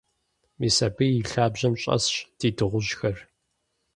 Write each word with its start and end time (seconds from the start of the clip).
Мис 0.59 0.77
абы 0.85 1.05
и 1.19 1.21
лъабжьэм 1.31 1.73
щӀэсщ 1.81 2.15
ди 2.37 2.49
дыгъужьхэр. 2.57 3.17